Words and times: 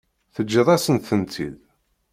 Teǧǧiḍ-asen-tent-id. 0.33 1.55